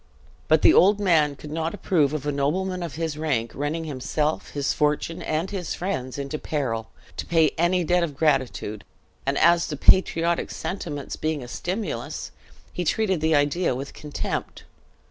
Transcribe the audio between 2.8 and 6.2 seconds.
of his rank running himself, his fortune, and his friends